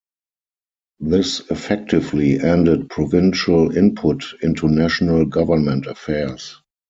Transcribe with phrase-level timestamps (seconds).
[0.99, 6.59] This effectively ended provincial input into national government affairs.